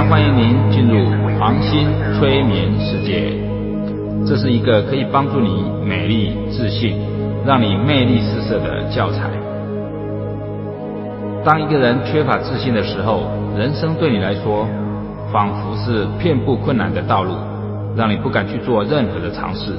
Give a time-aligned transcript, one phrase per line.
[0.00, 0.96] 常欢迎您进入
[1.38, 3.30] 黄心催眠世界，
[4.26, 6.96] 这是一个可以帮助你美丽自信，
[7.44, 9.28] 让你魅力四射的教材。
[11.44, 14.66] 当一个人缺乏自信的时候，人生对你来说
[15.30, 17.34] 仿佛是遍布困难的道路，
[17.94, 19.74] 让你不敢去做任何的尝试。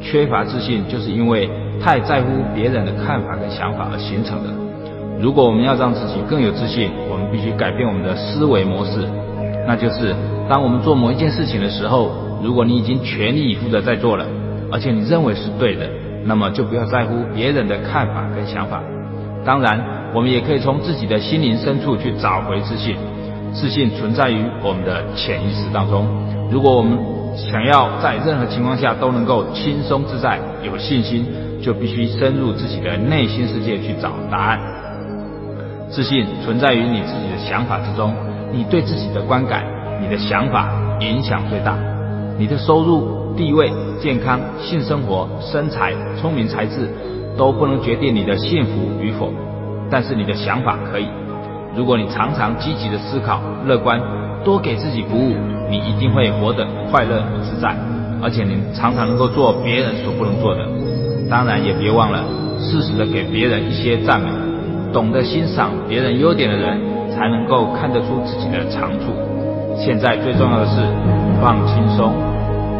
[0.00, 1.50] 缺乏自信，就是因为
[1.82, 4.50] 太在乎别人的看法跟想法而形成的。
[5.20, 9.00] 如果我们要让自己更有自信，我们必须改变我们的思维模式。
[9.66, 10.14] 那就是
[10.48, 12.10] 当我们做某一件事情的时候，
[12.42, 14.24] 如果你已经全力以赴的在做了，
[14.70, 15.88] 而且你认为是对的，
[16.24, 18.82] 那么就不要在乎别人的看法跟想法。
[19.44, 19.80] 当然，
[20.14, 22.96] 我们也可以从自己的心灵深处去找回自信。
[23.52, 26.06] 自信存在于我们的潜意识当中。
[26.50, 26.98] 如果我们
[27.36, 31.24] 想要在任何情况下都能够轻松自在、有信心，
[31.62, 34.60] 就必须深入自己的内心世界去找答案。
[35.88, 38.12] 自信存在于你自己的想法之中，
[38.52, 39.64] 你对自己的观感、
[40.00, 40.68] 你的想法
[41.00, 41.76] 影响最大。
[42.38, 46.88] 你的收入、地位、健康、性生活、身材、聪明才智
[47.36, 49.32] 都不能决定你的幸福与否，
[49.90, 51.06] 但是你的想法可以。
[51.74, 54.00] 如果你常常积极的思考、乐观，
[54.44, 55.34] 多给自己鼓舞，
[55.70, 57.74] 你一定会活得快乐和自在，
[58.22, 60.60] 而且你常常能够做别人所不能做的。
[61.28, 62.22] 当然，也别忘了
[62.58, 64.28] 适时的给别人一些赞美。
[64.92, 66.80] 懂得欣赏别人优点的人，
[67.16, 69.16] 才能够看得出自己的长处。
[69.74, 70.84] 现在最重要的是
[71.40, 72.12] 放轻松，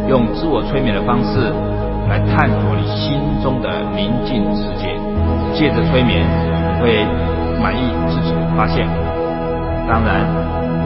[0.09, 1.49] 用自我催眠的方式
[2.09, 4.93] 来探索你心中的宁静世界。
[5.57, 7.05] 借着催眠，你会
[7.65, 8.87] 满意自己的发现。
[9.89, 10.21] 当然，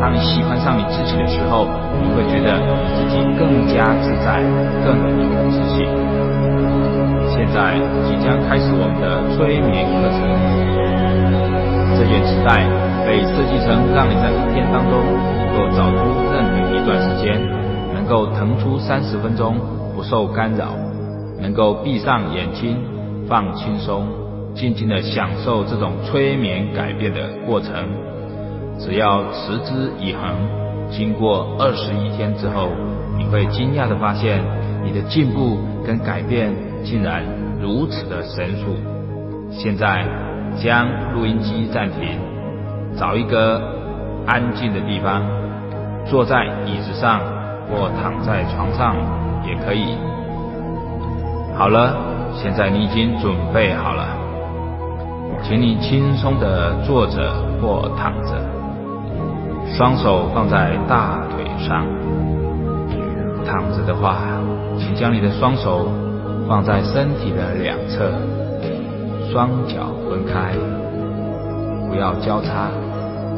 [0.01, 1.67] 当你喜欢上你自己的时候，
[1.99, 2.55] 你会觉得
[2.95, 4.39] 自己更加自在，
[4.87, 5.87] 更有自信。
[7.27, 7.75] 现在
[8.07, 10.23] 即将开始我们的催眠课程。
[11.99, 12.63] 这件磁带
[13.07, 15.01] 被设计成让你在一天当中
[15.37, 15.99] 能够找出
[16.33, 17.41] 任何一段时间，
[17.95, 19.57] 能够腾出三十分钟
[19.95, 20.69] 不受干扰，
[21.41, 22.77] 能够闭上眼睛
[23.29, 24.07] 放轻松，
[24.55, 27.73] 静静的享受这种催眠改变的过程。
[28.79, 30.23] 只要持之以恒，
[30.91, 32.69] 经过二十一天之后，
[33.19, 34.43] 你会惊讶的发现
[34.85, 37.23] 你的进步跟改变竟然
[37.61, 38.77] 如此的神速。
[39.51, 40.05] 现在。
[40.61, 42.19] 将录音机暂停，
[42.97, 43.61] 找一个
[44.27, 45.23] 安静的地方，
[46.07, 47.21] 坐在椅子上
[47.69, 48.97] 或躺在床上
[49.47, 49.97] 也可以。
[51.57, 51.97] 好了，
[52.35, 54.07] 现在你已经准备好了，
[55.43, 58.35] 请你轻松的坐着或躺着，
[59.73, 61.87] 双手放在大腿上。
[63.47, 64.19] 躺着的话，
[64.79, 65.89] 请将你的双手
[66.49, 68.11] 放在身体的两侧。
[69.33, 70.55] 双脚分开，
[71.91, 72.71] 不要交叉，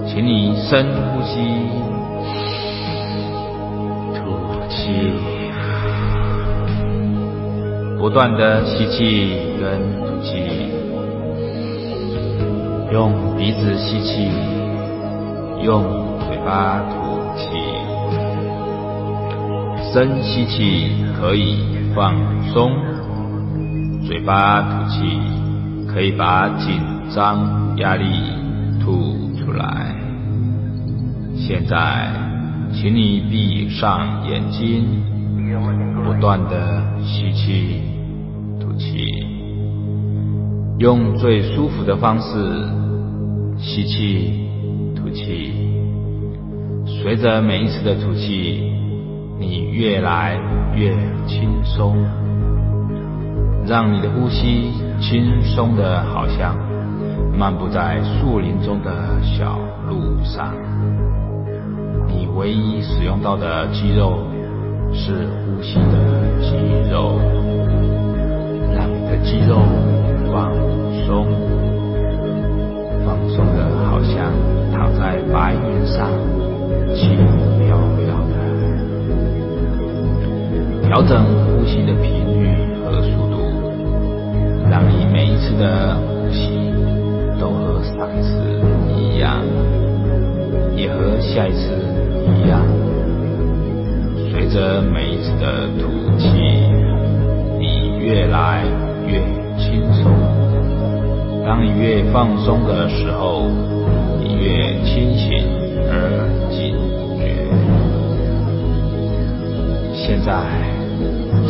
[0.07, 1.41] 请你深呼吸，
[4.15, 4.21] 吐
[4.69, 5.15] 气，
[7.99, 10.69] 不断的吸气跟吐气，
[12.93, 14.29] 用鼻子吸气，
[15.63, 15.83] 用
[16.29, 16.93] 嘴巴吐
[17.35, 17.49] 气，
[19.93, 21.57] 深吸气可以
[21.97, 22.15] 放
[22.53, 22.71] 松，
[24.07, 25.19] 嘴巴吐气。
[25.95, 26.81] 可以把紧
[27.15, 28.07] 张、压力
[31.53, 32.09] 现在，
[32.73, 34.87] 请你闭上眼睛，
[36.03, 37.83] 不断的吸气、
[38.59, 39.05] 吐气，
[40.79, 42.67] 用最舒服的方式
[43.59, 44.49] 吸气、
[44.97, 45.53] 吐气。
[46.87, 48.73] 随着每一次的吐气，
[49.39, 50.35] 你越来
[50.75, 50.97] 越
[51.27, 51.95] 轻松。
[53.67, 54.71] 让你的呼吸
[55.03, 56.57] 轻松的，好像
[57.39, 60.55] 漫步在树林中的小路上。
[62.35, 64.27] 唯一使用到的肌肉
[64.93, 65.93] 是呼吸的
[66.41, 66.57] 肌
[66.91, 67.19] 肉，
[68.75, 69.61] 让你的肌肉
[70.33, 70.53] 放
[71.07, 71.27] 松，
[73.05, 74.33] 放松的，好像
[74.73, 76.09] 躺在白云上，
[76.95, 77.17] 轻
[77.59, 78.33] 飘飘的。
[80.89, 83.37] 调整呼吸的频率和速度。
[84.71, 86.73] 让你每一次的呼吸
[87.39, 88.31] 都和上一次
[88.89, 89.45] 一样，
[90.75, 91.59] 也和下一次
[92.37, 92.61] 一样。
[94.31, 95.89] 随着每一次的吐
[96.19, 96.29] 气，
[97.59, 98.65] 你越来
[99.07, 99.21] 越
[99.59, 100.13] 轻松。
[101.45, 103.49] 当你越放松的时候，
[104.21, 105.45] 你越清醒
[105.89, 105.93] 而
[106.51, 106.77] 警
[107.19, 107.21] 觉。
[109.95, 110.33] 现在，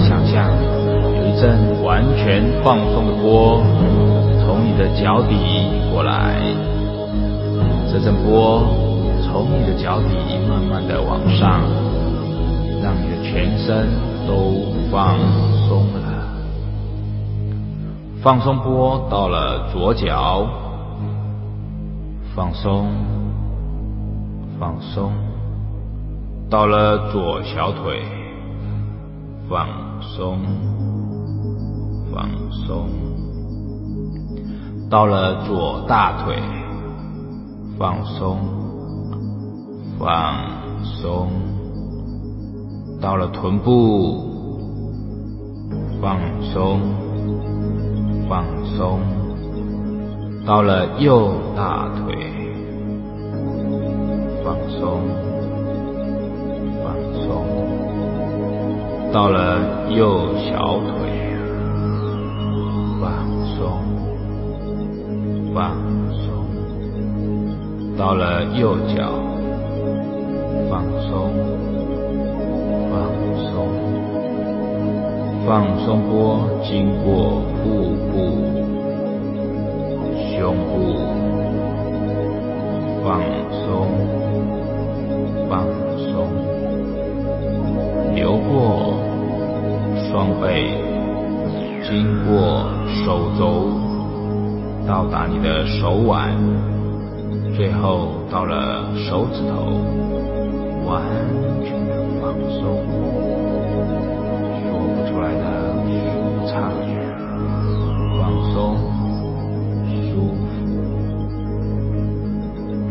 [0.09, 0.83] 想象有。
[1.23, 3.63] 一阵完全放松的波
[4.41, 5.35] 从你的脚底
[5.91, 6.37] 过来，
[7.91, 8.63] 这阵波
[9.33, 10.09] 从你的脚底
[10.47, 11.63] 慢慢的往上，
[12.83, 13.89] 让你的全身
[14.29, 15.17] 都放
[15.67, 16.01] 松了。
[18.23, 20.47] 放松波到了左脚，
[22.37, 22.87] 放松，
[24.61, 25.11] 放松，
[26.51, 28.03] 到了左小腿，
[29.49, 29.67] 放
[30.03, 30.39] 松，
[32.15, 32.29] 放
[32.67, 32.87] 松，
[34.91, 36.37] 到了左大腿，
[37.79, 38.62] 放松。
[40.03, 40.35] 放
[40.83, 41.29] 松，
[43.01, 44.19] 到了臀部，
[46.01, 46.81] 放松，
[48.29, 48.99] 放松，
[50.45, 52.17] 到了右大腿，
[54.45, 55.03] 放松，
[56.83, 57.47] 放松，
[59.13, 61.37] 到了右小腿，
[63.01, 63.07] 放
[63.55, 63.79] 松，
[65.55, 65.77] 放
[66.11, 69.32] 松，到了右脚。
[70.73, 71.29] 放松，
[72.91, 72.97] 放
[73.37, 73.69] 松，
[75.45, 78.15] 放松波经过腹部、
[80.31, 80.97] 胸部，
[83.05, 83.21] 放
[83.53, 83.85] 松，
[85.51, 86.25] 放松，
[88.15, 88.95] 流过
[90.09, 90.81] 双背，
[91.83, 92.65] 经过
[93.05, 93.69] 手肘，
[94.89, 96.35] 到达你的手腕，
[97.55, 100.02] 最后到了手指头。
[100.93, 101.01] 完
[101.65, 102.85] 全的放松，
[104.61, 105.43] 说不出来的
[105.89, 106.53] 舒畅、
[108.19, 108.21] 放
[108.53, 108.77] 松、
[109.89, 110.53] 舒服。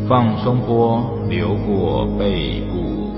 [0.09, 3.11] 放松波流过背部，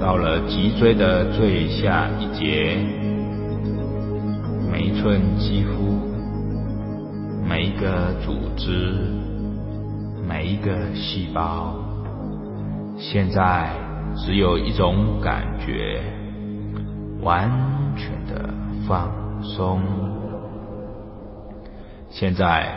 [0.00, 2.76] 到了脊椎的最下一节，
[4.70, 5.72] 每一寸肌肤、
[7.44, 8.94] 每一个组织、
[10.28, 11.81] 每一个细胞。
[13.04, 13.68] 现在
[14.14, 16.00] 只有一种感觉，
[17.20, 17.50] 完
[17.96, 18.48] 全的
[18.86, 19.10] 放
[19.42, 19.82] 松。
[22.08, 22.72] 现在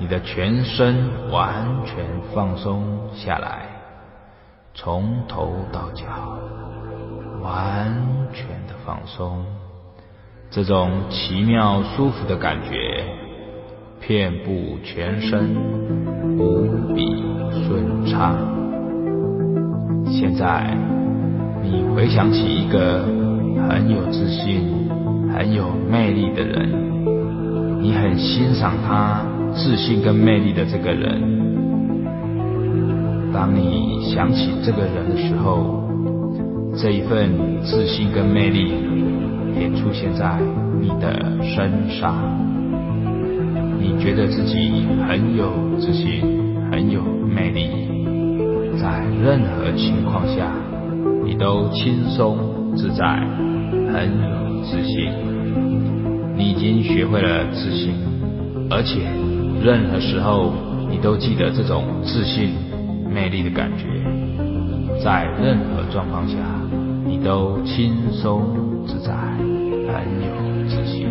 [0.00, 2.04] 你的全身完全
[2.34, 2.82] 放松
[3.14, 3.68] 下来，
[4.74, 6.04] 从头到脚
[7.40, 7.94] 完
[8.32, 9.44] 全的放松。
[10.50, 13.04] 这种奇妙舒服的感觉，
[14.00, 15.54] 遍布全身，
[16.36, 17.22] 无比
[17.64, 18.67] 顺畅。
[20.10, 20.76] 现在，
[21.62, 23.04] 你回想起一个
[23.68, 24.62] 很有自信、
[25.32, 26.68] 很有魅力的人，
[27.80, 29.22] 你很欣赏他
[29.54, 31.22] 自信跟魅力的这个人。
[33.32, 35.84] 当你想起这个人的时候，
[36.76, 37.30] 这一份
[37.62, 38.72] 自信跟魅力
[39.60, 40.38] 也出现在
[40.80, 42.14] 你的身上。
[43.78, 46.22] 你觉得自己很有自信、
[46.70, 47.87] 很有魅力。
[48.80, 50.52] 在任何情况下，
[51.24, 52.38] 你都轻松
[52.76, 53.04] 自在，
[53.92, 55.10] 很有自信。
[56.36, 57.92] 你已经学会了自信，
[58.70, 59.00] 而且
[59.60, 60.52] 任何时候
[60.88, 62.50] 你都记得这种自信、
[63.12, 63.84] 魅力的感觉。
[65.02, 66.36] 在任何状况下，
[67.04, 68.42] 你都轻松
[68.86, 71.08] 自在，很有自信。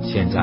[0.00, 0.40] 现在，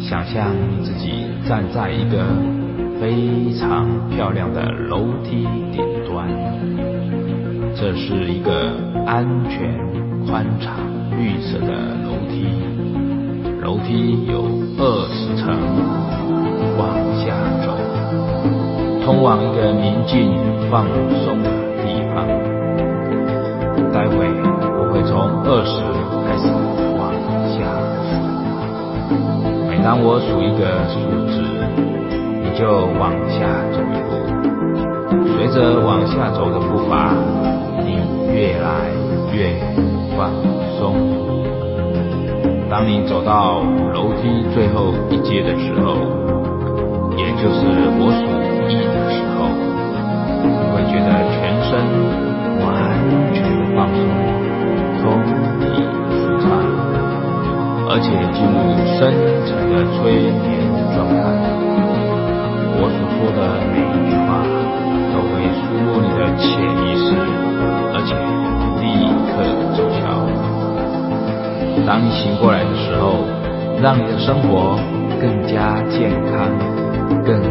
[0.00, 2.57] 想象你自己站在一个。
[3.00, 6.28] 非常漂亮的楼梯顶端，
[7.76, 8.72] 这是一个
[9.06, 9.78] 安全、
[10.26, 10.74] 宽敞、
[11.16, 12.48] 绿色的楼梯。
[13.62, 14.42] 楼梯有
[14.78, 15.54] 二十层，
[16.76, 16.88] 往
[17.20, 17.32] 下
[17.64, 17.70] 走，
[19.04, 20.34] 通往一个宁静、
[20.68, 20.84] 放
[21.24, 21.48] 松的
[21.84, 22.26] 地方。
[23.92, 24.26] 待会
[24.76, 25.14] 我会从
[25.44, 25.80] 二十
[26.26, 26.50] 开始
[26.98, 27.14] 往
[27.54, 27.58] 下
[28.08, 28.10] 数，
[29.68, 30.98] 每当我数一个数
[31.30, 31.37] 字。
[32.58, 32.66] 就
[32.98, 34.18] 往下走一步，
[35.28, 37.14] 随着往下走的步伐，
[37.84, 38.02] 你
[38.34, 38.90] 越来
[39.32, 39.54] 越
[40.16, 40.28] 放
[40.76, 40.96] 松。
[42.68, 43.62] 当你走到
[43.94, 46.02] 楼梯最后一阶的时候，
[47.16, 47.62] 也就是
[47.94, 48.26] 我数
[48.66, 49.54] 一的时候，
[50.42, 51.78] 你会觉得全身
[52.58, 52.66] 完
[53.32, 53.38] 全
[53.76, 54.02] 放松，
[54.98, 55.22] 通
[55.60, 55.64] 体
[56.10, 56.58] 舒畅，
[57.88, 58.58] 而且进入
[58.98, 59.14] 深
[59.46, 60.58] 层的催眠
[60.96, 61.47] 状态。
[62.80, 63.38] 我所说的
[63.74, 64.38] 每一句话
[65.10, 66.46] 都会输入你的潜
[66.86, 67.10] 意识，
[67.92, 68.14] 而且
[68.78, 68.86] 立
[69.26, 69.42] 刻
[69.74, 70.22] 奏效。
[71.84, 73.26] 当你醒过来的时候，
[73.82, 74.78] 让你的生活
[75.20, 76.54] 更加健康，
[77.24, 77.42] 更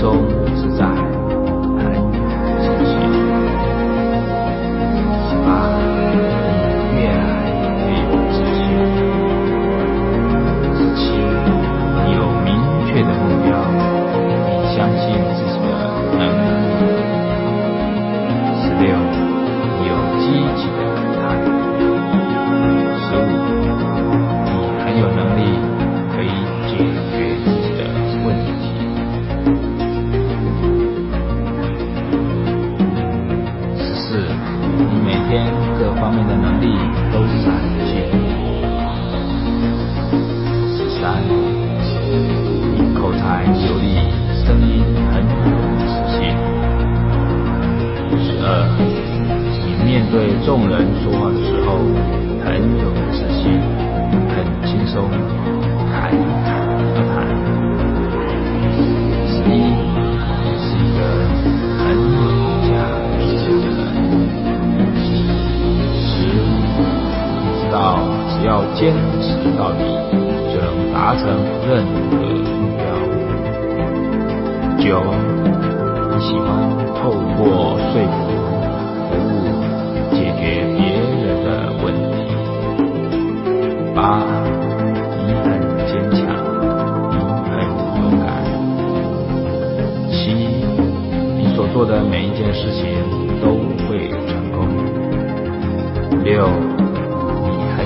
[0.00, 0.37] 轻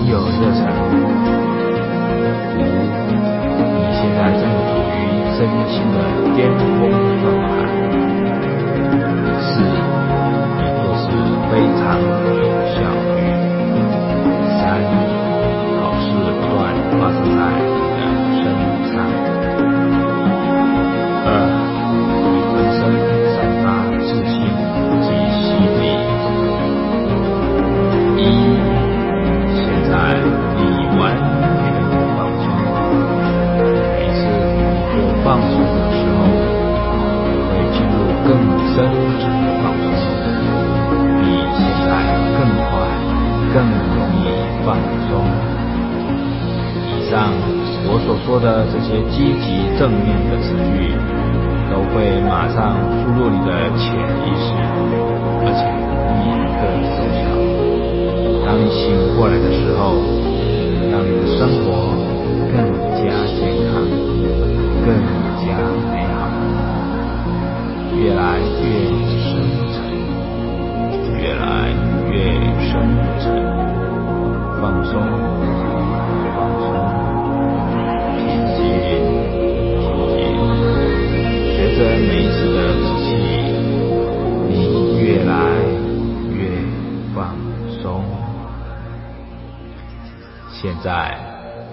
[0.05, 0.67] 你有热忱。
[2.59, 2.61] 五，
[3.79, 4.99] 你现在正处于
[5.31, 5.39] 身
[5.71, 5.97] 心的
[6.35, 6.61] 巅峰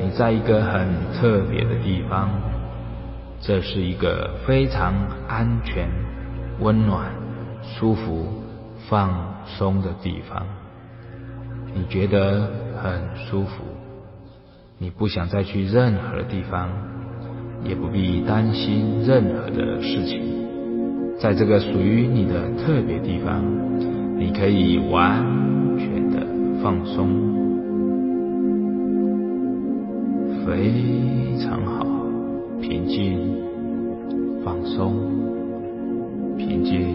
[0.01, 2.29] 你在一个很特别的地方，
[3.41, 4.93] 这是一个非常
[5.27, 5.89] 安全、
[6.61, 7.11] 温暖、
[7.61, 8.25] 舒服、
[8.87, 9.11] 放
[9.45, 10.45] 松的地方。
[11.73, 12.49] 你觉得
[12.81, 13.63] 很舒服，
[14.77, 16.69] 你不想再去任何地方，
[17.63, 20.23] 也不必担心任何的事情。
[21.19, 23.43] 在这个属于你的特别地方，
[24.17, 25.21] 你可以完
[25.77, 26.25] 全的
[26.63, 27.38] 放松。
[30.49, 31.85] 非常好，
[32.59, 33.19] 平静，
[34.43, 34.95] 放松，
[36.37, 36.87] 平静，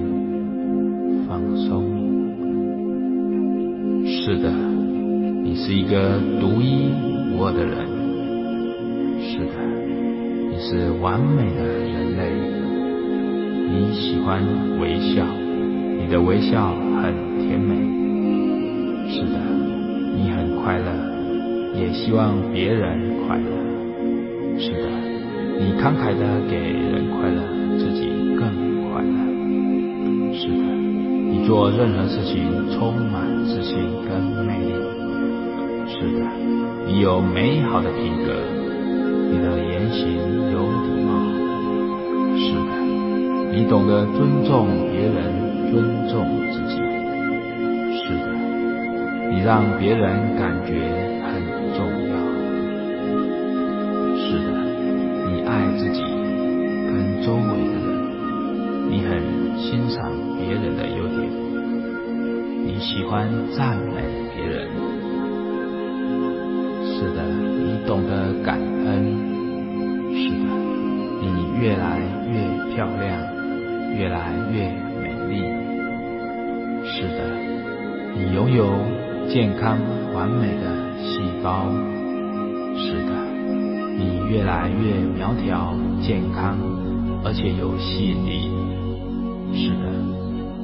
[1.28, 1.84] 放松。
[4.04, 4.50] 是的，
[5.44, 6.90] 你是一个独一
[7.32, 7.86] 无二的人。
[9.22, 9.52] 是的，
[10.50, 12.32] 你是完美的人类。
[13.70, 14.42] 你喜欢
[14.80, 15.24] 微笑，
[16.00, 17.76] 你的微笑很甜美。
[19.08, 19.38] 是的，
[20.16, 21.13] 你很快乐。
[21.74, 23.50] 也希望别人快乐。
[24.56, 24.88] 是的，
[25.58, 27.42] 你慷慨的给人快乐，
[27.76, 28.46] 自己更
[28.90, 29.14] 快乐。
[30.32, 30.62] 是的，
[31.30, 33.76] 你做任何事情充满自信
[34.08, 34.72] 跟魅力。
[35.86, 36.24] 是的，
[36.86, 38.32] 你有美好的品格，
[39.30, 40.06] 你的言行
[40.52, 41.10] 有礼貌。
[42.36, 42.70] 是的，
[43.52, 46.76] 你懂得尊重别人，尊重自己。
[47.98, 48.24] 是的，
[49.30, 51.13] 你让别人感觉。
[63.14, 64.02] 欢赞美
[64.34, 64.66] 别人。
[66.82, 69.06] 是的，你懂得感恩。
[70.12, 70.42] 是的，
[71.22, 73.06] 你越来越漂亮，
[73.96, 74.68] 越来越
[75.00, 75.44] 美丽。
[76.84, 77.18] 是的，
[78.16, 78.80] 你拥有
[79.28, 79.78] 健康
[80.12, 81.70] 完美的细胞。
[82.76, 83.12] 是的，
[83.96, 86.58] 你越来越苗条健康，
[87.24, 88.50] 而且有吸引力。
[89.54, 89.86] 是的，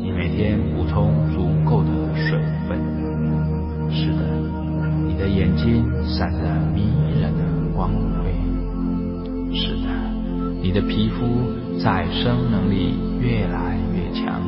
[0.03, 1.60] 你每天补充足。
[6.21, 6.39] 闪着
[6.75, 6.83] 迷
[7.19, 7.43] 人的
[7.75, 8.31] 光辉。
[9.55, 9.89] 是的，
[10.61, 11.25] 你的皮肤
[11.83, 14.43] 再生能力越来越强，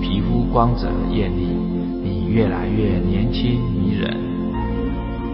[0.00, 1.48] 皮肤光泽艳丽，
[2.04, 4.16] 你越来越年轻迷人。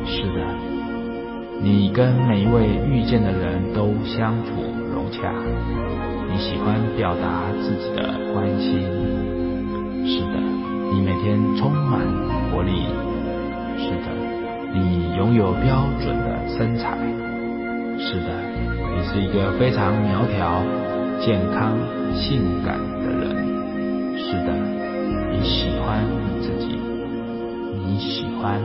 [0.07, 0.41] 是的，
[1.63, 4.53] 你跟每一位遇见的人都相处
[4.95, 5.31] 融洽，
[6.33, 8.81] 你喜欢表达自己的关心。
[10.07, 10.41] 是的，
[10.95, 12.01] 你每天充满
[12.51, 12.87] 活力。
[13.77, 14.26] 是的，
[14.73, 16.97] 你拥有标准的身材。
[17.99, 18.29] 是的。
[18.97, 20.63] 你是一个非常苗条、
[21.21, 21.77] 健康、
[22.15, 23.37] 性感的人。
[24.19, 24.53] 是的，
[25.31, 26.81] 你喜欢你自己，
[27.85, 28.61] 你喜欢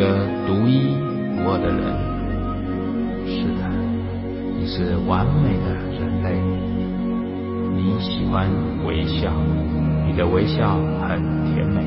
[0.00, 0.96] 一个独一
[1.36, 1.84] 无二的人，
[3.28, 3.68] 是的，
[4.56, 6.40] 你是完美的人类。
[7.76, 8.48] 你喜欢
[8.86, 9.30] 微笑，
[10.06, 11.20] 你的微笑很
[11.52, 11.84] 甜美。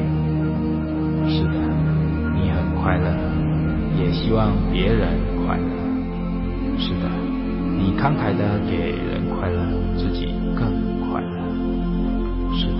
[1.25, 1.57] 是的，
[2.37, 3.09] 你很快乐，
[3.97, 5.65] 也希望别人快乐。
[6.77, 7.09] 是的，
[7.79, 9.57] 你慷慨的给人快乐，
[9.97, 10.69] 自己更
[11.09, 11.33] 快乐。
[12.53, 12.77] 是的，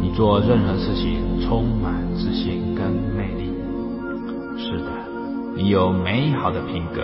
[0.00, 3.43] 你做任何事情充满自信跟魅力。
[4.56, 4.86] 是的，
[5.56, 7.02] 你有美好的品格，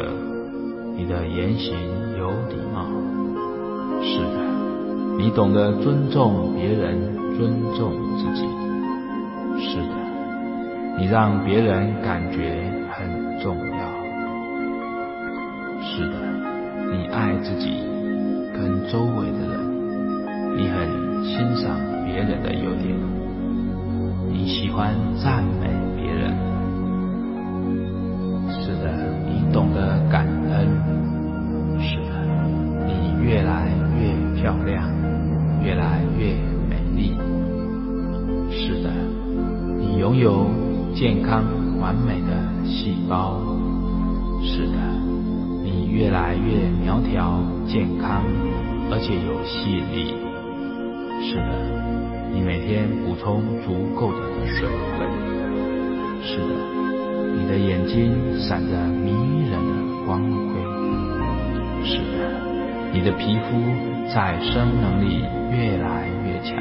[0.97, 1.75] 你的言行
[2.19, 2.87] 有礼貌。
[4.03, 4.37] 是的，
[5.19, 6.99] 你懂得尊重别人，
[7.37, 8.47] 尊重自己。
[9.59, 9.95] 是的，
[10.99, 13.91] 你让别人感觉很重要。
[15.83, 16.15] 是的，
[16.93, 17.83] 你爱自己
[18.55, 19.59] 跟周围的人，
[20.57, 22.97] 你很欣赏别人的优点，
[24.31, 25.80] 你喜欢赞美。
[41.91, 43.41] 完美的细胞。
[44.45, 44.79] 是的，
[45.65, 48.23] 你越来越苗条、健康，
[48.93, 50.15] 而且有吸引力。
[51.21, 51.51] 是的，
[52.33, 55.11] 你每天补充足够的水分。
[56.23, 56.55] 是的。
[57.35, 59.11] 你的眼睛闪着迷
[59.51, 60.63] 人的光辉。
[61.83, 62.39] 是的，
[62.93, 63.59] 你的皮肤
[64.15, 66.55] 再生能力越来越强，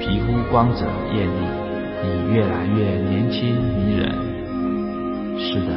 [0.00, 1.44] 皮肤光泽艳丽，
[2.02, 4.27] 你越来越年轻迷人。
[5.38, 5.70] 是的，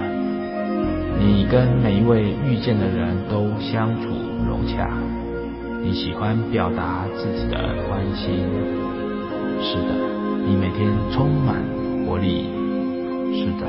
[1.19, 4.09] 你跟每一位遇见的人都相处
[4.47, 4.89] 融洽，
[5.83, 8.43] 你喜欢表达自己的关心。
[9.61, 9.93] 是的，
[10.47, 11.57] 你每天充满
[12.05, 12.49] 活力。
[13.33, 13.67] 是的，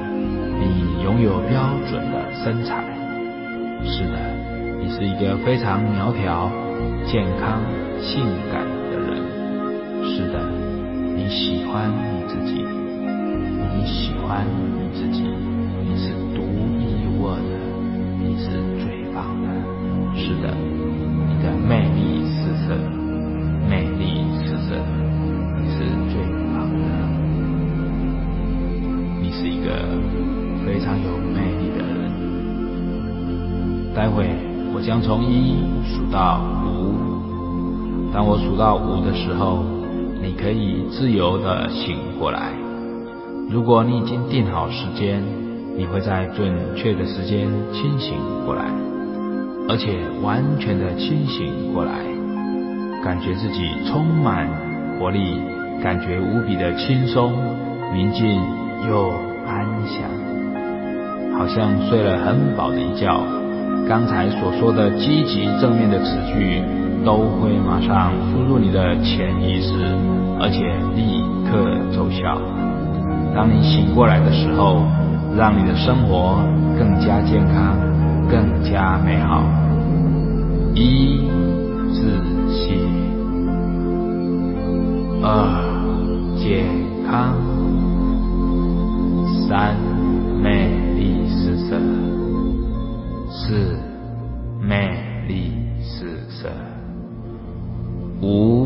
[0.58, 2.82] 你拥有标准的身材。
[3.84, 4.16] 是的，
[4.80, 6.50] 你是一个非常苗条、
[7.06, 7.60] 健康、
[8.00, 9.22] 性感的人。
[10.08, 10.40] 是的，
[11.14, 12.64] 你喜欢你自己，
[13.76, 15.28] 你喜欢你自己，
[18.32, 18.48] 你是
[18.82, 19.46] 最棒的。
[20.16, 20.56] 是的，
[21.28, 22.72] 你的魅力四射，
[23.68, 24.80] 魅力四射，
[25.60, 26.16] 你是最
[26.54, 26.80] 棒的，
[29.20, 29.30] 你。
[29.32, 29.70] 是一个
[30.64, 32.12] 非常有魅力的人。
[33.94, 34.30] 待会
[34.74, 36.94] 我将从一数到五，
[38.14, 39.64] 当我数到五的时候，
[40.22, 42.52] 你可以自由的醒过来。
[43.50, 45.22] 如果你已经定好时间，
[45.76, 48.64] 你会在准确的时间清醒过来，
[49.68, 51.92] 而且完全的清醒过来，
[53.02, 54.48] 感觉自己充满
[54.98, 55.40] 活力，
[55.82, 57.32] 感觉无比的轻松、
[57.92, 58.40] 宁静。
[58.84, 59.10] 又
[59.46, 60.10] 安详，
[61.38, 63.06] 好像睡了很饱的一觉。
[63.88, 66.60] 刚才所说的积极正面的词句，
[67.04, 69.72] 都会马上输入你的潜意识，
[70.40, 72.36] 而且立刻奏效。
[73.36, 74.82] 当你醒过来的时候，
[75.36, 76.44] 让你的生活
[76.78, 77.76] 更加健康
[78.28, 79.42] 更加美好。
[80.74, 81.26] 一
[81.92, 82.18] 自
[82.50, 82.78] 信
[85.22, 86.66] 二健
[87.10, 87.52] 康。
[89.52, 89.76] 三
[90.40, 90.66] 魅
[90.96, 91.78] 力四射
[93.28, 93.76] 四
[94.62, 94.96] 魅
[95.28, 96.48] 力四射
[98.22, 98.61] 五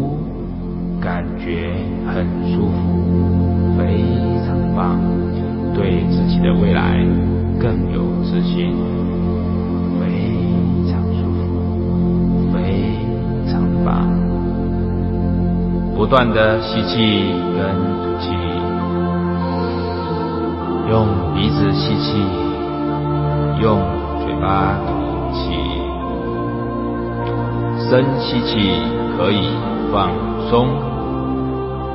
[16.06, 18.30] 不断的吸气跟吐气，
[20.88, 22.22] 用鼻子吸气，
[23.60, 23.80] 用
[24.20, 25.58] 嘴巴吐气。
[27.90, 28.80] 深吸气
[29.18, 29.50] 可以
[29.92, 30.12] 放
[30.48, 30.68] 松，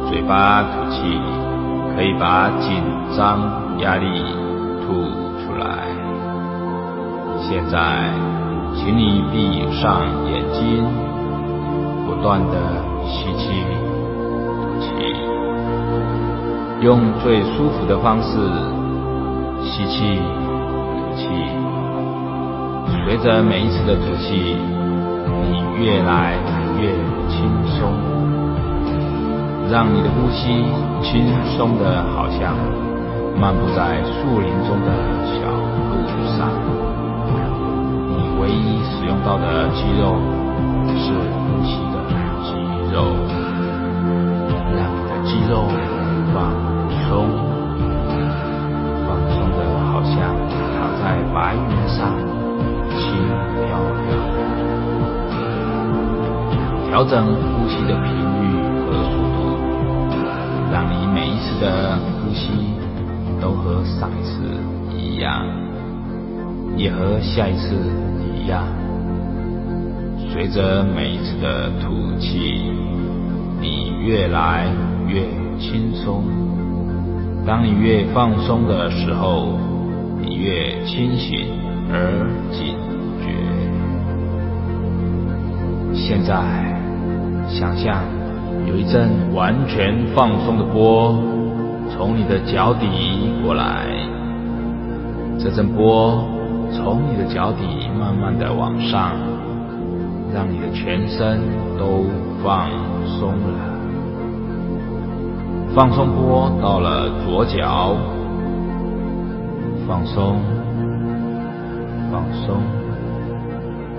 [0.10, 1.18] 嘴巴吐气
[1.96, 2.84] 可以把紧
[3.16, 3.40] 张。
[3.80, 4.06] 压力
[4.86, 4.94] 吐
[5.40, 5.88] 出来。
[7.40, 8.12] 现在，
[8.76, 10.86] 请你闭上眼睛，
[12.06, 12.58] 不断的
[13.08, 13.64] 吸气、
[14.82, 14.88] 气，
[16.82, 18.38] 用最舒服的方式
[19.64, 20.20] 吸气、
[20.98, 21.22] 吐气。
[23.06, 24.58] 随着每一次的吐气，
[25.50, 26.36] 你越来
[26.80, 26.92] 越
[27.30, 27.94] 轻松，
[29.72, 30.66] 让你的呼吸
[31.02, 32.54] 轻松的好像。
[33.40, 34.92] 漫步在树林中的
[35.26, 35.34] 小
[35.90, 36.06] 路
[36.38, 36.52] 上，
[38.10, 40.20] 你唯一使用到的肌肉
[40.86, 41.96] 是呼吸的
[42.44, 42.50] 肌
[42.94, 43.16] 肉，
[46.34, 46.54] 放
[47.08, 47.28] 松，
[49.06, 49.58] 放松的
[49.92, 50.14] 好像
[50.74, 52.00] 躺在白云上，
[52.90, 53.00] 轻
[53.66, 53.68] 飘
[54.02, 54.08] 飘。
[56.90, 58.42] 调整呼吸的频率
[58.86, 59.40] 和速度，
[60.72, 62.72] 让你每一次的呼吸。
[63.42, 64.44] 都和上一次
[64.96, 65.44] 一样，
[66.78, 67.76] 也和下一次
[68.24, 68.64] 一样。
[70.32, 72.72] 随着每一次的吐气，
[73.60, 74.68] 你越来
[75.12, 75.28] 越
[75.60, 76.24] 轻松。
[77.46, 79.58] 当你越放松的时候，
[80.22, 81.48] 你越清醒
[81.92, 82.78] 而警
[83.20, 83.28] 觉。
[85.94, 86.34] 现在，
[87.50, 88.02] 想象
[88.66, 91.14] 有一阵完全放松的波。
[91.90, 92.88] 从你的脚底
[93.44, 93.86] 过来，
[95.38, 96.24] 这阵波
[96.72, 99.12] 从你的脚底慢慢的往上，
[100.34, 101.42] 让你的全身
[101.78, 102.06] 都
[102.42, 102.70] 放
[103.20, 103.71] 松了。
[105.74, 107.96] 放松波到了左脚，
[109.88, 110.36] 放松，
[112.12, 112.62] 放松，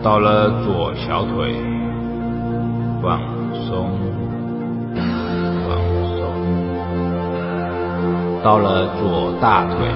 [0.03, 1.55] 到了左小腿，
[3.03, 3.19] 放
[3.67, 3.89] 松。
[5.67, 6.21] 放松
[8.45, 9.89] 到了左大腿，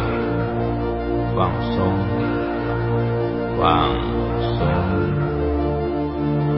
[1.37, 1.77] 放松，
[3.61, 3.91] 放
[4.41, 4.65] 松；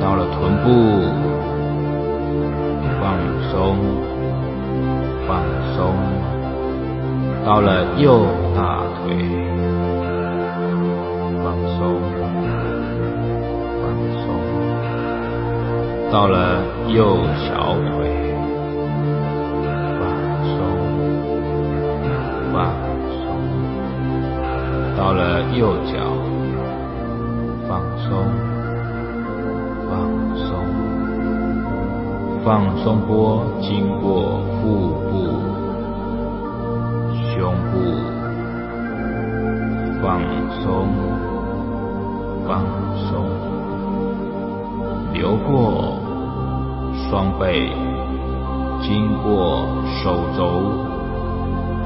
[0.01, 0.69] 到了臀部，
[3.01, 3.19] 放
[3.51, 3.77] 松，
[5.29, 5.45] 放
[5.77, 5.93] 松；
[7.45, 8.25] 到了右
[8.57, 9.15] 大腿，
[11.45, 12.01] 放松，
[13.83, 13.85] 放
[14.17, 14.25] 松；
[16.11, 18.09] 到了右小腿。
[20.01, 20.01] 放
[20.49, 20.57] 松，
[22.51, 22.57] 放
[23.13, 23.21] 松
[24.97, 25.21] 到了
[25.55, 25.93] 右脚，
[27.69, 28.09] 放松，
[32.49, 35.37] 放松波经过腹部、
[37.29, 37.77] 胸部，
[40.01, 40.23] 放
[40.63, 40.89] 松，
[42.47, 42.65] 放
[42.97, 43.29] 松，
[45.13, 46.01] 流过
[47.11, 47.71] 双背，
[48.81, 49.69] 经过
[50.03, 50.49] 手肘，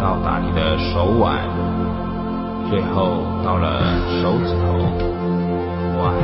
[0.00, 1.40] 到达你的手腕。
[2.70, 4.78] 最后到了手指头，
[5.98, 6.14] 完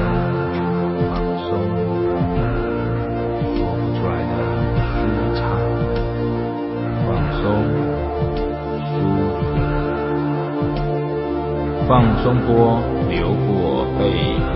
[12.34, 14.00] 波流过背
[14.38, 14.46] 部，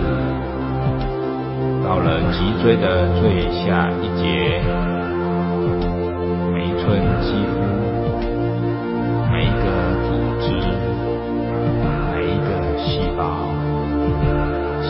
[1.84, 4.60] 到了脊椎的最下一节，
[6.52, 7.54] 每一寸肌肤，
[9.30, 9.64] 每一个
[10.06, 10.50] 组织。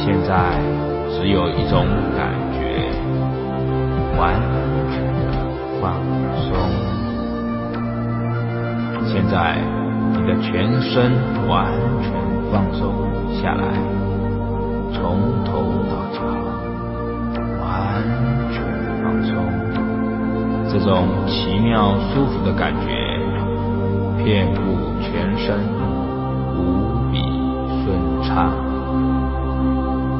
[0.05, 0.59] 现在
[1.11, 2.91] 只有一种感觉，
[4.19, 4.35] 完
[4.91, 5.23] 全的
[5.81, 5.83] 放
[6.43, 6.51] 松。
[9.07, 9.59] 现在
[10.13, 11.13] 你的全身
[11.49, 11.71] 完
[12.03, 12.11] 全
[12.53, 12.93] 放松
[13.41, 13.65] 下来，
[14.93, 16.21] 从头到脚
[17.59, 18.05] 完
[18.53, 18.63] 全
[19.03, 19.33] 放松。
[20.71, 23.19] 这种奇妙舒服的感觉
[24.23, 24.61] 遍布
[25.01, 25.59] 全身，
[26.55, 27.23] 无比
[27.83, 28.53] 顺畅。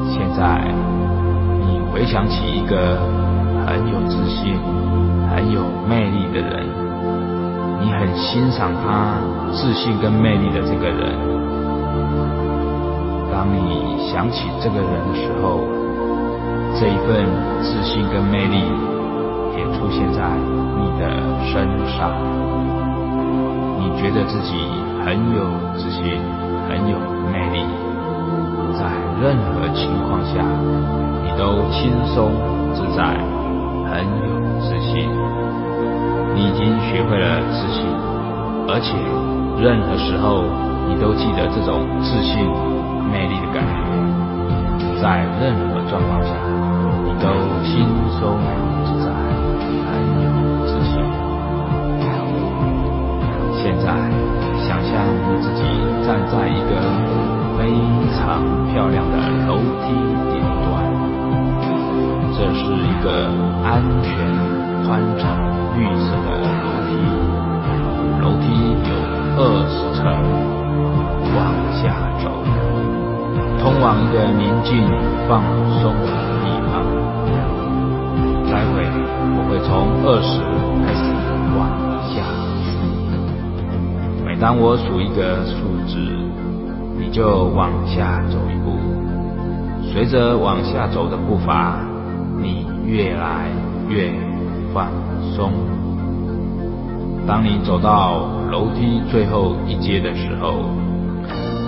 [0.09, 0.73] 现在
[1.61, 2.97] 你回想起一个
[3.67, 4.57] 很有自信、
[5.29, 6.65] 很有魅力的人，
[7.79, 9.17] 你很欣赏他
[9.51, 11.42] 自信跟魅力的这个人。
[13.33, 15.65] 当你想起这个人的时候，
[16.79, 17.25] 这一份
[17.63, 18.61] 自信跟魅力
[19.57, 20.21] 也出现在
[20.77, 21.09] 你的
[21.41, 22.13] 身上。
[23.79, 24.53] 你觉得自己
[25.03, 25.41] 很有
[25.75, 26.21] 自信，
[26.69, 26.95] 很有
[27.33, 27.65] 魅力，
[28.77, 28.85] 在
[29.19, 30.45] 任何情况下
[31.23, 32.31] 你都轻松
[32.75, 33.17] 自在，
[33.89, 34.29] 很有
[34.61, 35.09] 自信。
[36.35, 37.83] 你已经学会了自信，
[38.69, 38.93] 而且
[39.59, 40.43] 任何时候
[40.93, 42.37] 你都记得这种自信、
[43.11, 43.73] 魅力的感觉，
[45.01, 46.29] 在任何状况下
[47.03, 47.33] 你都
[47.65, 48.37] 轻松
[48.85, 49.09] 自在，
[49.89, 49.89] 很
[50.21, 50.29] 有
[50.67, 51.01] 自信。
[53.55, 53.89] 现在。
[54.63, 55.61] 想象你自己
[56.07, 56.71] 站在一个
[57.57, 57.67] 非
[58.15, 58.39] 常
[58.71, 59.91] 漂亮的楼梯
[60.31, 60.71] 顶端，
[62.31, 63.27] 这是一个
[63.61, 64.07] 安全、
[64.87, 65.21] 宽敞、
[65.75, 66.29] 绿色的
[74.13, 74.77] 的宁静、
[75.27, 75.41] 放
[75.81, 76.07] 松的
[76.43, 76.85] 地方。
[78.45, 78.85] 待会
[79.33, 80.37] 我会从二十
[80.85, 81.01] 开始
[81.57, 81.65] 往
[82.13, 82.21] 下
[82.61, 82.77] 数，
[84.23, 84.37] 每。
[84.39, 85.55] 当我数一个数
[85.87, 85.97] 字，
[86.99, 88.77] 你就往下走一步。
[89.91, 91.79] 随着往下走的步伐，
[92.39, 93.47] 你越来
[93.89, 94.13] 越
[94.75, 94.91] 放
[95.35, 95.51] 松。
[97.25, 100.69] 当你走到楼梯最后一阶的时候，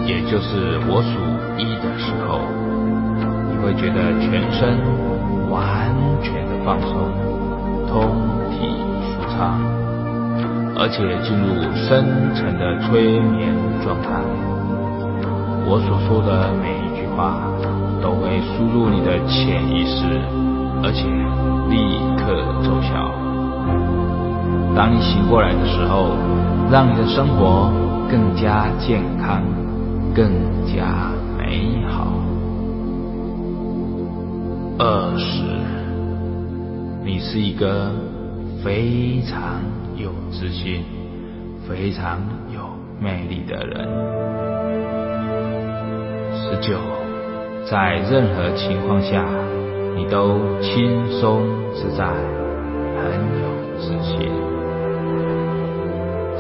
[0.06, 1.18] 也就是我数
[1.58, 2.40] 一的时候，
[3.52, 4.78] 你会觉得全身
[5.50, 5.90] 完
[6.22, 7.10] 全的放松，
[7.88, 8.12] 通
[8.52, 9.60] 体舒畅。
[10.78, 12.04] 而且进入深
[12.36, 14.20] 层的催眠状态，
[15.66, 17.40] 我所说的每一句话
[18.04, 20.20] 都会输入你的潜意识，
[20.84, 21.08] 而且
[21.72, 23.10] 立刻奏效。
[24.76, 26.12] 当你醒过来的时候，
[26.70, 27.72] 让你的生活
[28.12, 29.42] 更加健康，
[30.14, 30.28] 更
[30.68, 31.08] 加
[31.46, 32.08] 美好。
[34.80, 35.44] 二十，
[37.04, 37.92] 你是一个
[38.64, 39.62] 非常。
[39.96, 40.84] 有自信、
[41.66, 42.20] 非常
[42.54, 42.60] 有
[43.00, 43.88] 魅力的人。
[46.36, 46.78] 十九，
[47.66, 49.24] 在任何情况下，
[49.96, 53.48] 你都轻松自在，很有
[53.80, 54.30] 自信。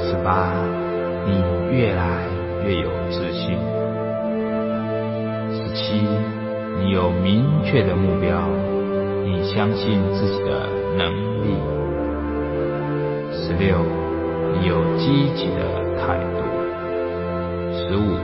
[0.03, 0.51] 十八，
[1.25, 1.41] 你
[1.73, 2.25] 越来
[2.65, 3.57] 越有自信。
[5.95, 6.07] 十七，
[6.79, 8.49] 你有明确的目标，
[9.23, 11.09] 你相信自己的能
[11.41, 11.55] 力。
[13.31, 13.77] 十六，
[14.53, 15.61] 你有积极的
[15.97, 16.43] 态度。
[17.73, 18.17] 十五，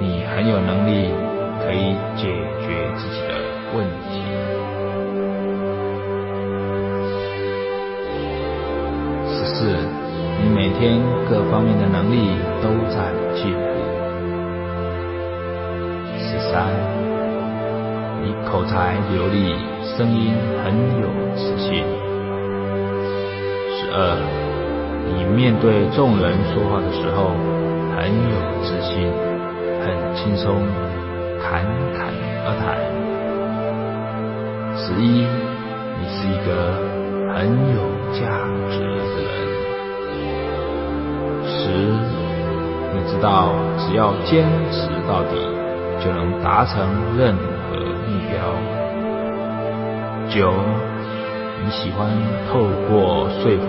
[0.00, 1.10] 你很有能力
[1.64, 2.26] 可以解
[2.60, 3.34] 决自己的
[3.76, 4.22] 问题。
[9.28, 9.70] 十四，
[10.42, 13.65] 你每天各方面的能力都在进步
[16.56, 16.72] 三，
[18.24, 20.32] 你口才流利，声音
[20.64, 21.84] 很有磁性。
[23.76, 24.16] 十二，
[25.04, 27.36] 你面对众人说话的时候
[27.94, 29.12] 很有自信，
[29.84, 30.64] 很轻松，
[31.42, 31.60] 侃
[31.92, 32.08] 侃
[32.46, 32.64] 而谈。
[34.78, 35.28] 十一，
[36.00, 36.72] 你是一个
[37.34, 38.24] 很有价
[38.70, 38.80] 值
[39.12, 39.28] 的人。
[41.44, 41.68] 十，
[42.94, 45.36] 你知道只要坚持到底，
[46.06, 48.38] 就能达成任何目标。
[50.30, 50.54] 九。
[51.64, 52.08] 你喜欢
[52.48, 53.66] 透过说服、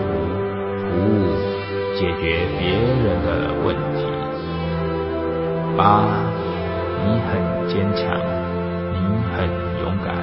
[0.77, 1.25] 服务
[1.95, 4.05] 解决别人的问题。
[5.75, 6.05] 八，
[7.03, 8.05] 你很坚强，
[8.93, 8.97] 你
[9.35, 9.49] 很
[9.81, 10.13] 勇敢。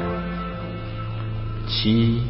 [1.67, 2.23] 七，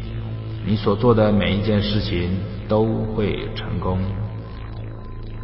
[0.64, 2.30] 你所做的每一件事情
[2.66, 3.98] 都会成功。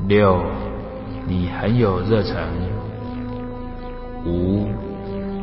[0.09, 0.41] 六，
[1.27, 2.39] 你很有热忱。
[4.25, 4.69] 五，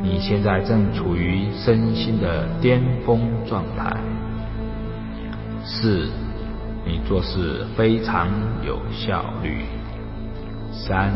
[0.03, 3.95] 你现在正处于身心的巅峰状态。
[5.63, 6.09] 四，
[6.85, 8.29] 你做事非常
[8.65, 9.65] 有效率。
[10.71, 11.11] 三，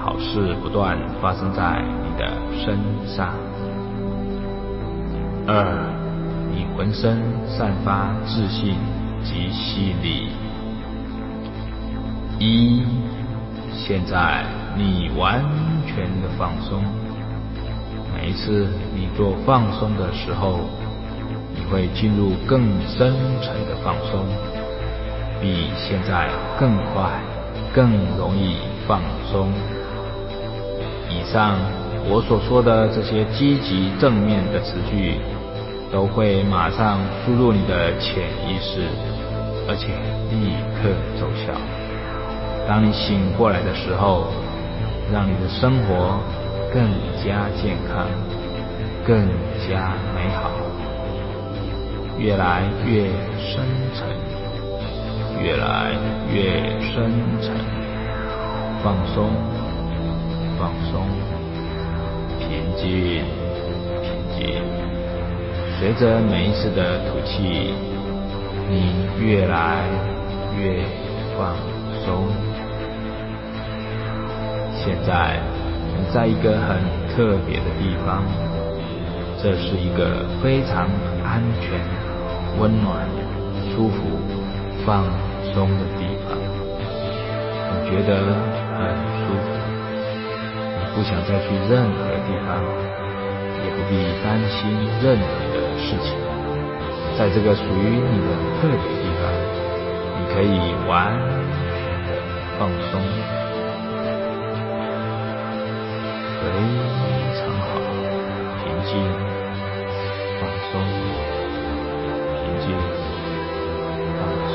[0.00, 3.34] 好事不断发生在你的身上。
[5.46, 5.92] 二，
[6.52, 8.74] 你浑身散发自信
[9.22, 10.28] 及吸引力。
[12.38, 12.82] 一，
[13.74, 14.44] 现在
[14.76, 15.42] 你完
[15.86, 16.82] 全的放松。
[18.14, 20.60] 每一次你做放松的时候。
[21.54, 24.24] 你会进入更深层的放松，
[25.38, 27.10] 比现在更快、
[27.74, 28.56] 更容易
[28.88, 29.52] 放松。
[31.10, 31.58] 以上
[32.08, 35.20] 我所说的这些积极正面的词句，
[35.92, 38.80] 都会马上输入你的潜意识，
[39.68, 39.92] 而且
[40.30, 40.88] 立刻
[41.20, 41.52] 奏效。
[42.66, 44.28] 当你醒过来的时候，
[45.10, 46.20] 让你的生活
[46.72, 46.82] 更
[47.24, 48.06] 加健康、
[49.06, 49.26] 更
[49.68, 50.50] 加美好。
[52.18, 54.06] 越来越深沉，
[55.42, 55.92] 越来
[56.30, 57.10] 越深
[57.40, 57.52] 沉，
[58.82, 59.30] 放松，
[60.58, 61.06] 放松，
[62.38, 63.24] 平静，
[64.02, 64.62] 平静。
[65.80, 67.74] 随着每一次的吐气，
[68.70, 69.84] 你越来
[70.56, 70.84] 越
[71.36, 71.56] 放
[72.04, 72.28] 松。
[74.84, 75.38] 现在
[75.96, 76.76] 你在一个很
[77.14, 78.24] 特别的地方，
[79.40, 80.90] 这是一个非常
[81.22, 81.78] 安全、
[82.58, 83.06] 温暖、
[83.70, 84.02] 舒服、
[84.84, 85.04] 放
[85.54, 86.36] 松的地方。
[87.70, 88.26] 你觉得
[88.74, 88.90] 很
[89.22, 89.54] 舒服，
[90.76, 92.58] 你不想再去任何地方，
[93.62, 94.58] 也不必担心
[95.00, 96.18] 任何的事情。
[97.16, 99.30] 在这个属于你的特别地方，
[100.18, 101.14] 你可以完
[101.52, 102.10] 全
[102.58, 103.00] 放松，
[106.42, 106.48] 非
[107.38, 107.70] 常好，
[108.58, 108.90] 平静，
[110.40, 110.72] 放松，
[112.34, 112.66] 平静，
[114.18, 114.52] 放松。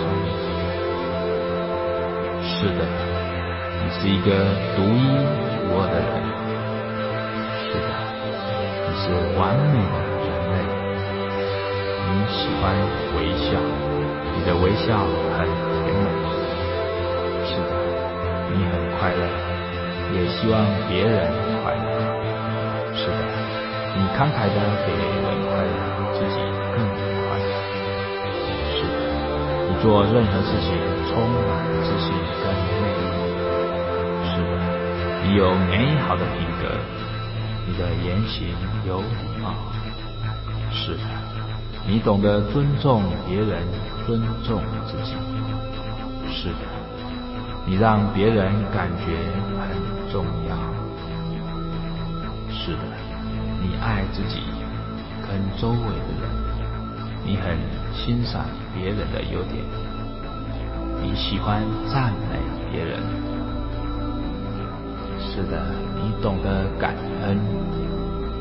[2.44, 2.80] 是的，
[3.80, 4.28] 你是一个
[4.76, 5.00] 独一
[5.64, 6.12] 无二的人。
[7.64, 7.88] 是的，
[8.84, 9.04] 你是
[9.40, 10.56] 完美的人类。
[12.10, 12.64] 你喜欢
[13.16, 13.48] 微笑，
[14.36, 14.86] 你的微笑
[15.38, 15.48] 很
[15.86, 16.06] 甜美。
[17.46, 17.72] 是的，
[18.52, 19.24] 你很快乐，
[20.14, 20.54] 也希望
[20.90, 21.47] 别人。
[24.18, 25.06] 慷慨的给人
[25.46, 25.70] 快乐，
[26.12, 26.42] 自己
[26.74, 27.46] 更快乐。
[28.74, 28.98] 是的，
[29.70, 30.74] 你做任何事情
[31.08, 31.46] 充满
[31.84, 32.10] 自信
[32.42, 32.50] 跟
[32.82, 33.06] 魅力。
[34.26, 34.50] 是的，
[35.24, 36.66] 你有美好的品格，
[37.68, 39.54] 你的言行有礼貌。
[40.72, 41.04] 是的，
[41.86, 43.62] 你懂得尊重别人，
[44.08, 45.14] 尊重自己。
[46.32, 46.66] 是的，
[47.68, 49.14] 你让别人感觉
[49.62, 50.58] 很重要。
[52.50, 52.80] 是的，
[53.82, 54.42] 爱自己
[55.28, 56.30] 跟周围的人，
[57.26, 57.58] 你很
[57.94, 59.64] 欣赏别人的优点，
[61.02, 62.40] 你喜欢赞美
[62.72, 63.00] 别人。
[65.20, 67.38] 是的，你懂得感恩。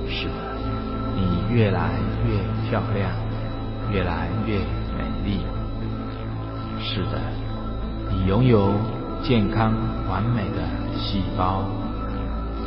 [0.09, 0.33] 是的，
[1.15, 1.91] 你越来
[2.25, 3.11] 越漂亮，
[3.93, 4.59] 越来越
[4.97, 5.41] 美丽。
[6.79, 7.21] 是的，
[8.11, 8.73] 你拥有
[9.23, 9.75] 健康
[10.09, 10.63] 完美的
[10.97, 11.65] 细胞。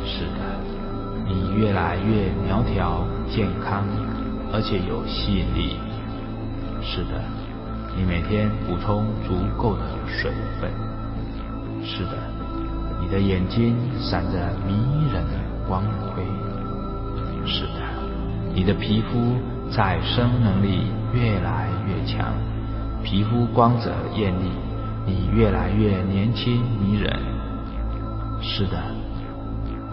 [0.04, 0.69] 是的，
[1.30, 3.86] 你越来越苗条、健康，
[4.52, 5.76] 而且有吸引力。
[6.82, 7.22] 是的，
[7.96, 10.68] 你每天补充足够的水分。
[11.84, 12.18] 是的，
[13.00, 14.74] 你的眼睛闪着迷
[15.12, 15.38] 人的
[15.68, 16.24] 光辉。
[17.46, 17.80] 是的，
[18.52, 19.36] 你的皮肤
[19.70, 22.34] 再生能力越来越强，
[23.04, 24.50] 皮肤光泽艳丽，
[25.06, 27.08] 你越来越年轻迷人。
[28.42, 28.82] 是的，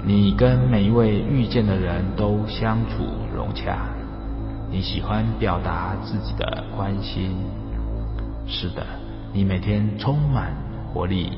[0.07, 3.03] 你跟每一位遇见的人都相处
[3.35, 3.89] 融洽，
[4.71, 7.35] 你喜欢表达自己的关心。
[8.47, 8.85] 是的，
[9.33, 10.53] 你每天充满
[10.93, 11.37] 活力。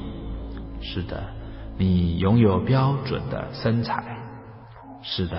[0.81, 1.19] 是的，
[1.79, 4.03] 你拥有标准的身材。
[5.01, 5.35] 是的，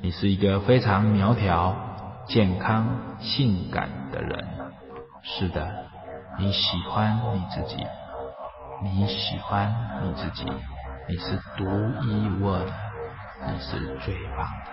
[0.00, 1.76] 你是一个非常苗条、
[2.26, 2.88] 健康、
[3.20, 4.46] 性感的人。
[5.22, 5.70] 是的，
[6.38, 7.84] 你喜欢你自己，
[8.82, 9.70] 你喜欢
[10.02, 10.46] 你自己，
[11.08, 11.64] 你是独
[12.04, 12.72] 一无二的，
[13.46, 14.70] 你是最棒的。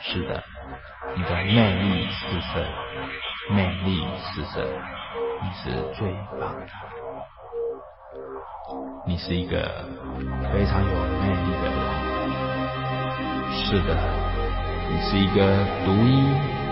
[0.00, 0.42] 是的，
[1.16, 2.64] 你的魅力四射，
[3.50, 4.64] 魅力四射，
[5.42, 6.66] 你是最棒的。
[9.06, 9.84] 你是一个
[10.52, 10.88] 非常有
[11.20, 11.78] 魅力的人。
[13.52, 13.96] 是的，
[14.88, 16.22] 你是一个独一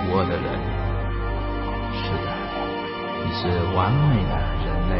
[0.09, 0.47] 无二的人。
[1.99, 2.27] 是的，
[3.25, 3.43] 你是
[3.77, 4.33] 完美的
[4.65, 4.93] 人类。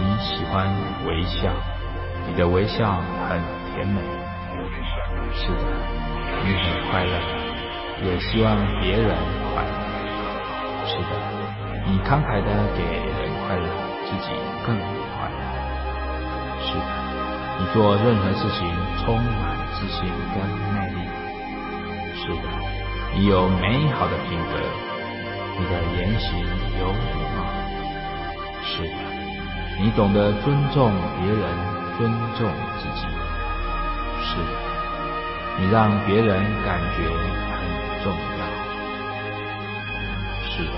[0.00, 0.68] 你喜欢
[1.06, 1.52] 微笑，
[2.28, 3.40] 你的微笑很
[3.72, 4.00] 甜美。
[5.32, 5.64] 是的，
[6.44, 7.12] 你很快乐，
[8.04, 9.16] 也希望别人
[9.54, 9.70] 快乐。
[10.86, 11.10] 是的，
[11.86, 13.66] 你慷慨的给人快乐，
[14.04, 14.28] 自己
[14.66, 15.40] 更快乐。
[16.60, 16.84] 是的，
[17.58, 18.68] 你做任何事情
[19.04, 20.04] 充满自信
[20.34, 20.96] 跟魅力。
[22.14, 22.44] 是的，
[23.14, 24.52] 你有美好的品格，
[25.58, 26.38] 你的言行
[26.78, 27.38] 有礼貌。
[28.62, 28.92] 是的，
[29.80, 31.42] 你懂得尊重别人，
[31.98, 33.02] 尊重自己。
[34.22, 34.50] 是的，
[35.58, 37.58] 你让别人感觉很
[38.04, 38.06] 重
[38.38, 38.40] 要。
[40.48, 40.72] 是的，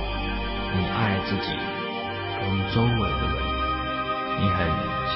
[0.74, 1.46] 你爱自己
[2.40, 2.42] 跟
[2.74, 3.36] 周围的人。
[4.40, 4.66] 你很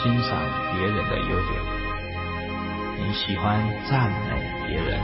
[0.02, 0.36] 欣赏
[0.74, 1.52] 别人的优点，
[2.98, 4.32] 你喜欢赞美
[4.66, 5.00] 别人。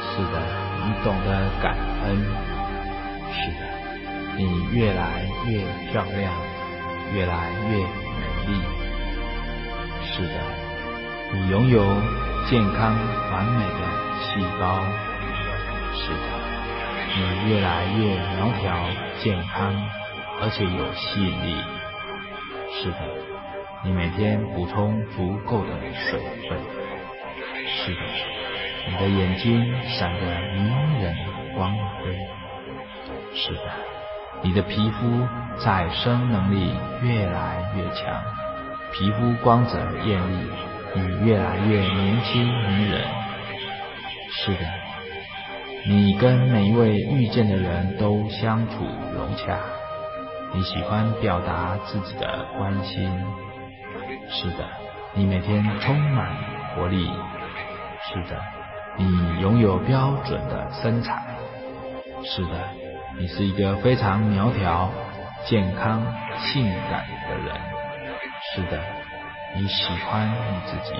[0.00, 0.34] 是的，
[0.86, 1.28] 你懂得
[1.60, 2.06] 感恩。
[3.30, 3.62] 是的，
[4.38, 5.60] 你越来越
[5.90, 6.32] 漂亮，
[7.12, 8.77] 越来越美丽。
[10.18, 10.34] 是的，
[11.32, 11.80] 你拥有
[12.50, 12.92] 健康
[13.30, 13.78] 完美的
[14.18, 14.82] 细胞。
[15.94, 16.18] 是的，
[17.14, 18.74] 你越来越苗条、
[19.22, 19.72] 健康，
[20.42, 21.54] 而且有吸引力。
[22.72, 22.98] 是的，
[23.84, 26.58] 你每天补充足够的水分。
[27.68, 28.00] 是的，
[28.88, 31.14] 你的眼睛闪着迷人
[31.54, 32.12] 光辉。
[33.36, 33.62] 是的，
[34.42, 35.28] 你的皮肤
[35.64, 38.20] 再生能力越来越强，
[38.92, 40.50] 皮肤光泽艳丽，
[40.94, 43.02] 你越来越年轻迷人。
[44.30, 44.60] 是的，
[45.86, 48.84] 你跟每一位遇见的人都相处
[49.14, 49.58] 融洽，
[50.52, 53.10] 你喜欢表达自己的关心。
[54.30, 54.64] 是的，
[55.14, 56.30] 你每天充满
[56.74, 57.10] 活力。
[58.00, 58.40] 是的，
[58.96, 61.22] 你拥有标准的身材。
[62.24, 62.48] 是的，
[63.18, 64.90] 你是一个非常苗条、
[65.44, 66.02] 健康、
[66.38, 67.77] 性感的人。
[68.54, 68.80] 是的，
[69.56, 70.94] 你喜欢你自己，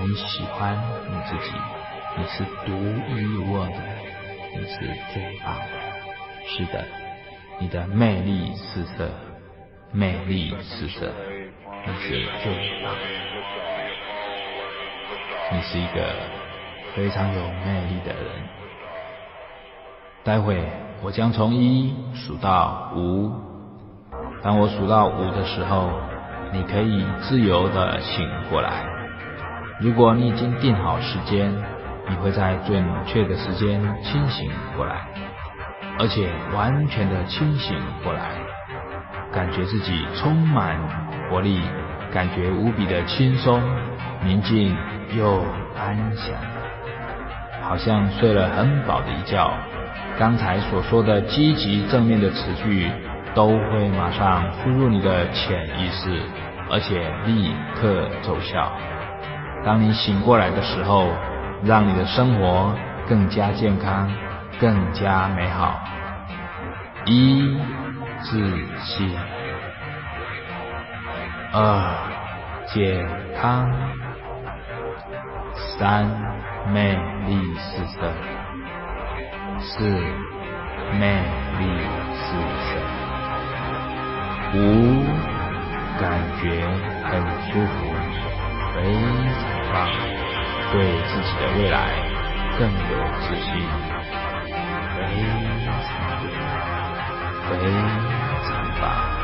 [0.00, 0.74] 你喜欢
[1.08, 1.52] 你自己，
[2.16, 2.72] 你是独
[3.14, 3.76] 一无二的，
[4.56, 4.78] 你是
[5.12, 5.62] 最棒的。
[6.46, 6.84] 是的，
[7.58, 9.10] 你的魅力四射，
[9.92, 11.12] 魅力四射，
[11.86, 12.08] 你是
[12.42, 13.00] 最棒的。
[15.52, 16.14] 你是一个
[16.94, 18.24] 非常有魅力的人。
[20.24, 20.64] 待会
[21.02, 23.30] 我将从一数到五，
[24.42, 25.90] 当我数到五的时候，
[26.52, 28.84] 你可以自由的醒过来。
[29.80, 31.52] 如果你已经定好时间，
[32.08, 35.08] 你会在准确的时间清醒过来，
[35.98, 38.32] 而且完全的清醒过来，
[39.32, 40.76] 感觉自己充满
[41.30, 41.60] 活力，
[42.12, 43.62] 感觉无比的轻松、
[44.24, 44.76] 宁静。
[45.18, 45.44] 又
[45.76, 46.36] 安详，
[47.64, 49.52] 好像睡了很饱的一觉。
[50.16, 52.88] 刚才所说的积极正面的词句，
[53.34, 56.22] 都会马上输入你的潜意识，
[56.70, 58.72] 而且立刻奏效。
[59.64, 61.06] 当你醒过来的时候，
[61.62, 62.74] 让你的生活
[63.08, 64.10] 更加健康，
[64.58, 65.80] 更加美好。
[67.06, 67.58] 一
[68.22, 69.16] 自信，
[71.52, 71.94] 二
[72.66, 73.06] 健
[73.40, 73.70] 康。
[75.78, 76.06] 三
[76.72, 76.94] 魅
[77.26, 78.12] 力四射，
[79.60, 79.84] 四
[80.98, 81.22] 魅
[81.58, 81.64] 力
[82.14, 82.70] 四射，
[84.52, 84.56] 五
[86.00, 86.66] 感觉
[87.04, 87.86] 很舒服，
[88.74, 89.40] 非常
[89.72, 89.76] 棒，
[90.72, 90.74] 对
[91.06, 91.76] 自己的未来
[92.58, 93.46] 更有自信，
[94.96, 95.00] 非
[95.64, 95.66] 常
[97.48, 97.50] 非
[98.48, 99.19] 常棒。